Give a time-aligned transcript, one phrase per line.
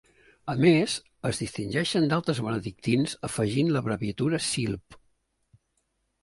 [0.51, 0.93] A més,
[1.29, 4.99] es distingeixen d'altres benedictins afegint l'abreviatura Silv.